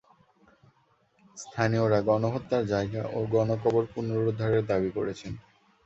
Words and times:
স্থানীয়রা 1.37 1.99
গণহত্যার 2.07 2.63
জায়গা 2.73 3.01
ও 3.09 3.19
গণকবর 3.33 3.83
পুনরুদ্ধারের 3.93 4.63
দাবি 4.67 4.89
করেছে। 4.97 5.27